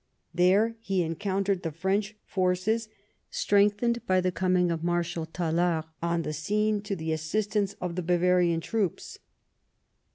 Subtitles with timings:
[0.33, 2.89] There he encountered the French forces,
[3.29, 7.93] strengthened by the coming of Mar shal Tallard on the scene to the assistance of
[7.93, 9.19] the Ba varian troops.